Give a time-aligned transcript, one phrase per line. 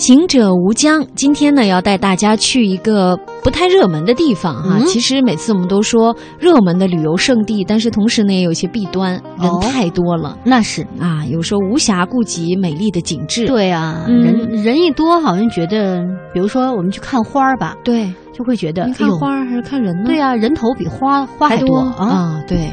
[0.00, 3.14] 行者无疆，今天呢要带大家去一个
[3.44, 4.78] 不太热门的地方哈。
[4.78, 13.46] 嗯其实每次我们都说热门的旅游胜地，但是同时呢也有一些弊端，人哦太多了、那是啊，有时候无暇顾及美丽的景致。
[13.46, 20.04] 对啊，嗯人人一多，好像觉得，比如说我们去看花儿吧，对，就会觉得，你看花还是看人呢？
[20.06, 22.44] 对啊，人头比花花还多啊、啊。
[22.48, 22.72] 对。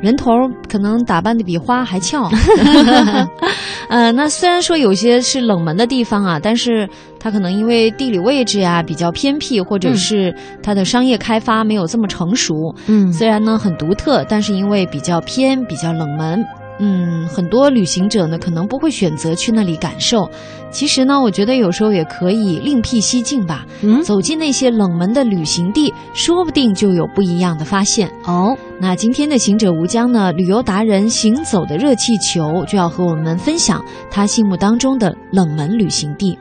[0.00, 0.30] 人头
[0.68, 2.28] 可能打扮的比花还俏，
[3.88, 9.96] 呃，那虽然说有些是冷门的地方啊，但是它可能因为地理位置呀、比较偏僻，或者嗯。
[9.96, 16.44] 是它的商业开发没有这么成熟，嗯，虽然呢很独特，但是因为比较偏、比较冷门，
[16.78, 20.28] 嗯，很多旅行者呢可能不会选择去那里感受。
[20.70, 28.10] 其实呢，我觉得有时候也可以另辟蹊径吧，嗯走进那些冷门的旅行地，说不定就有不一样的发现。
[28.24, 36.36] 哦，那今天的行者无疆呢，旅游达人行走的热气球就要和我们分享他心目当中的冷门旅行地。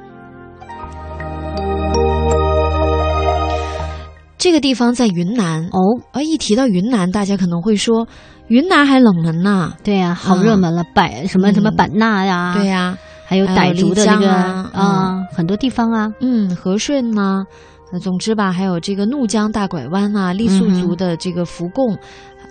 [4.45, 5.67] 这个地方在云南。
[5.71, 5.79] 哦，
[6.11, 8.07] 而一提到云南，大家可能会说，
[8.47, 14.71] 云南还冷门呐、对呀，好热门了，百什么什么嗯版纳呀，对，呀、还有还有傣族的那个啊。
[14.71, 17.43] 啊，很多地方啊，嗯，和顺呐、
[17.91, 21.97] 呃总之吧，还有这个怒江大拐弯啊、傈僳族的这个福贡，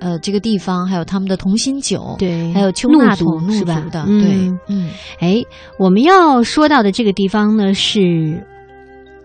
[0.01, 5.41] 呃，这个地方还有他们的同心酒，对，还有丘怒纳图怒族是吧族的，嗯对，嗯，哎，
[5.79, 8.45] 我们要说到的这个地方呢，是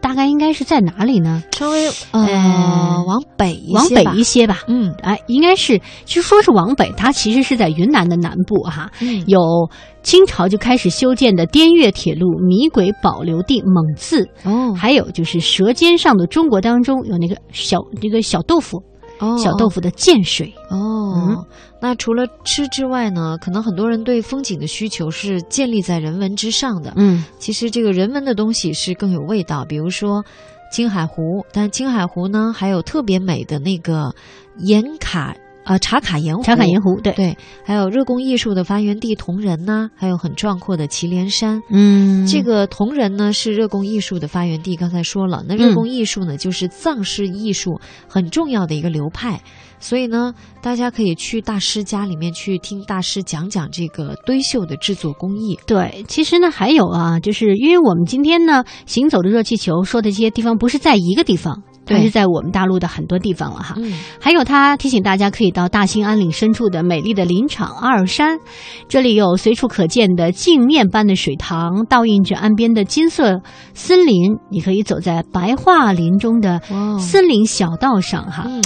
[0.10, 1.44] 大概应该是在哪里呢？
[1.52, 4.64] 稍微呃呃往北一往北一些吧。
[4.68, 4.92] 嗯。
[5.04, 9.24] 哎，应该是，就说是往北，它其实是在云南的南部哈，嗯。
[9.28, 9.70] 有
[10.02, 14.74] 清朝就开始修建的滇越铁路米轨保留地蒙自，哦。
[14.74, 18.82] 还有就是《舌尖上的中国》当中有那个小那个小豆腐，
[19.20, 19.38] 哦。
[19.38, 20.52] 小豆腐的建水。
[20.72, 21.46] 哦，嗯
[21.82, 26.94] 那除了吃之外呢，可能很多人对风景的需求是建立在人文之上的。
[26.97, 30.24] 嗯，其实这个人文的东西是更有味道，比如说
[30.72, 34.14] 青海湖，但青海湖呢还有特别美的那个
[34.58, 35.34] 盐卡
[35.69, 41.62] 呃茶卡盐湖，茶卡盐湖，对，对，还有热贡艺术的发源地铜仁呐、还有很壮阔的祁连山。
[41.69, 49.40] 嗯，这个铜仁呢是热贡艺术的发源地，刚才说了，那热贡艺术呢、就是藏式艺术很重要的一个流派，
[49.80, 55.59] 所以呢，大家可以去大师家里面去听大师讲讲这个堆绣的制作工艺。
[55.68, 63.75] 对，其实呢还有啊，就是因为我们今天呢行走的热气球说的这些地方不是在一个地方，它对是在我们大陆的很多地方了哈。
[63.77, 68.38] 嗯，还有，他提醒大家可以到大兴安岭深处的美丽的林场阿尔山，
[68.88, 73.41] 这里有随处可见的镜面般的水塘，倒映着岸边的金色
[73.73, 74.38] 森林。
[74.51, 76.61] 你可以走在白桦林中的
[77.00, 78.61] 森林小道上，哈，嗯，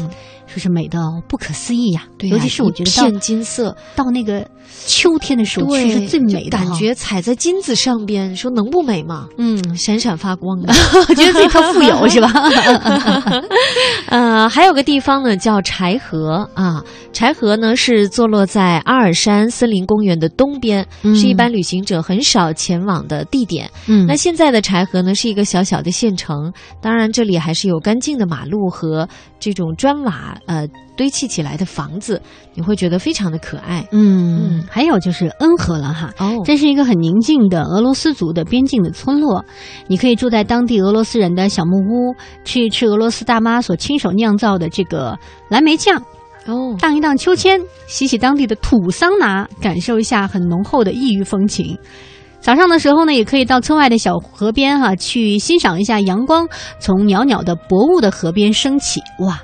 [0.45, 4.45] 说是美到不可思议呀、尤其是我觉得片金色，到那个
[4.85, 9.27] 秋天的时候去对，是最美的，感觉踩在金子上边，说能不美吗？
[9.37, 10.73] 嗯，闪闪发光的。
[11.15, 12.31] 觉得自己特富有 是吧？
[14.09, 16.83] 呃，还有个地方呢，叫柴河啊。
[17.13, 23.69] 柴河呢是坐落在阿尔山森林公园的东边，嗯是一般旅行者很少前往的地点。
[23.87, 26.51] 嗯那现在的柴河呢是一个小小的县城，
[26.81, 29.07] 当然这里还是有干净的马路和
[29.39, 32.21] 这种砖瓦呃堆砌起来的房子，
[32.53, 33.85] 你会觉得非常的可爱。
[33.91, 36.41] 嗯嗯，还有就是恩和了哈，哦。
[36.45, 39.43] 这是一个很宁静的俄罗斯族的边境的村落，
[39.87, 45.17] 你可以住在当地俄罗斯人的小木屋，去吃俄罗斯大妈所亲手酿造的这个
[45.49, 46.01] 蓝莓酱，
[46.45, 51.77] 哦，荡一荡秋千，洗洗当地的土桑拿，感受一下很浓厚的异域风情。
[52.39, 56.45] 早上的时候呢，也可以到村外的小河边哈、去欣赏一下阳光
[56.77, 59.41] 从袅袅的薄雾的河边升起，哇，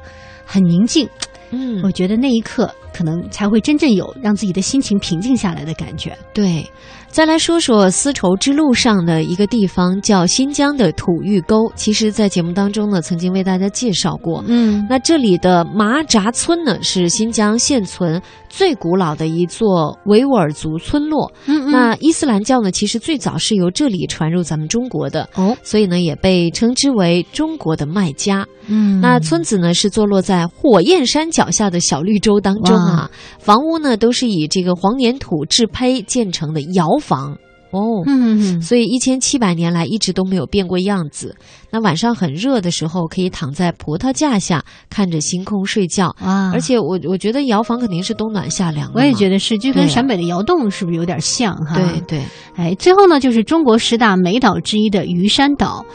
[0.49, 1.07] 很宁静。
[1.51, 6.17] 嗯我觉得那一刻可能才会真正有让自己的心情平静下来的感觉。
[6.33, 6.65] 对，
[7.07, 11.71] 再来说说丝绸之路上的一个地方，叫新疆的土峪沟。
[11.75, 14.43] 其实，在节目当中呢，曾经为大家介绍过。
[14.47, 21.31] 嗯那这里的麻扎村呢，是新疆现存最古老的一座维吾尔族村落。
[21.45, 28.45] 嗯那伊斯兰教呢，其实最早是由这里传入咱们中国的，哦，所以呢，也被称之为中国的麦加。
[28.71, 37.37] 嗯那村子呢是坐落在火焰山脚下的小绿洲当中啊，房屋呢都是以这个黄粘土制胚建成的窑房
[37.71, 38.03] 哦。
[38.05, 41.35] 嗯嗯所以一千七百年来一直都没有变过样子。
[41.71, 46.15] 那晚上很热的时候，可以躺在葡萄架下看着星空睡觉。
[46.21, 48.93] 哇，而且我我觉得窑房肯定是冬暖夏凉的。
[48.95, 51.75] 我也觉得是，就跟陕北的窑洞是不是有点像哈？
[51.75, 52.23] 对对，
[52.55, 55.85] 哎，最后呢，就是中国十大美岛之一的鱼山岛。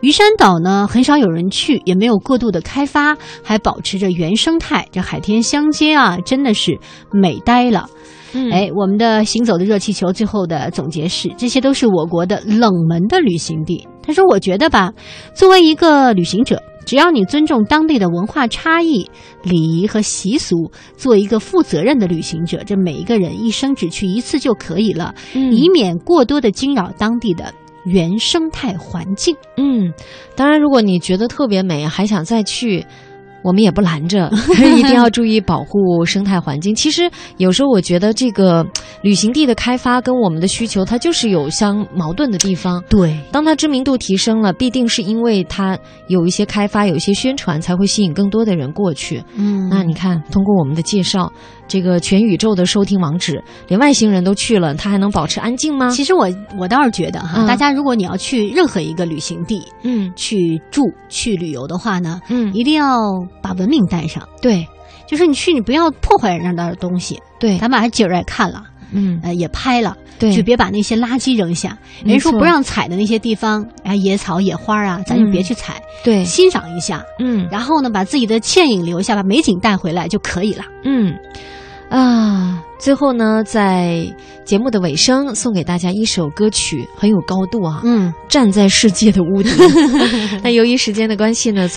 [0.00, 4.86] 鱼山岛呢，很少有人去，也没有过度的开发，还保持着原生态。
[4.92, 6.78] 这海天相接啊，真的是
[7.12, 7.88] 美呆了。
[8.32, 13.88] 嗯哎，我们的行走的热气球最后的总结是，这些都是我国的冷门的旅行地。
[14.02, 14.92] 他说：“我觉得吧，
[15.34, 19.10] 作为一个旅行者，只要你尊重当地的文化差异、
[19.42, 27.52] 礼仪和习俗，做一个负责任的旅行者，这每一个人一生只去一次就可以了，嗯以免过多的惊扰当地的
[27.84, 29.36] 原生态环境。
[29.56, 29.92] 嗯，
[30.36, 32.84] 当然，如果你觉得特别美，还想再去。
[33.44, 34.28] 我们也不拦着，
[34.76, 36.74] 一定要注意保护生态环境。
[36.74, 38.66] 其实有时候我觉得这个
[39.00, 42.82] 旅行地的开发跟我们的需求，它就是有相矛盾的地方。
[42.90, 45.78] 对，当它知名度提升了，必定是因为它
[46.08, 49.22] 有一些开发、有一些宣传，才会吸引更多的人过去。
[49.36, 51.32] 嗯那你看，通过我们的介绍，
[51.68, 55.90] 这个全宇宙的收听网址，连外星人都去了，他还能保持安静吗？
[55.90, 56.28] 其实我
[56.58, 63.12] 我倒是觉得哈，嗯大家如果你要去任何一个旅行地嗯去住、去旅游的话呢，嗯，一定要
[63.42, 64.26] 把文明带上。
[64.40, 64.66] 对
[65.06, 67.18] 就是你去，你不要破坏人家的东西。
[67.38, 71.78] 对，咱把它景儿也看了，嗯呃，也拍了，对，就别把那些垃圾扔下。
[72.04, 77.02] 人说不让踩的那些地方，啊，野草、野花啊，咱就别去踩，对，欣赏一下。
[77.18, 80.64] 嗯然后呢，把自己的倩影留下，把美景带回来就可以了。
[80.84, 81.14] 嗯
[81.88, 84.06] 啊，最后呢，在
[84.44, 88.12] 节目的尾声，送给大家一首歌曲，很有高度啊，嗯。
[88.28, 89.50] 站在世界的屋顶。
[90.44, 91.66] 那由于时间的关系呢。